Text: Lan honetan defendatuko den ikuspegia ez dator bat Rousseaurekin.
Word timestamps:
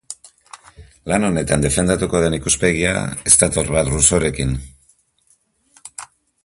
Lan 1.11 1.27
honetan 1.27 1.65
defendatuko 1.65 2.21
den 2.23 2.37
ikuspegia 2.39 2.97
ez 3.33 3.37
dator 3.45 3.73
bat 3.77 3.93
Rousseaurekin. 3.93 4.57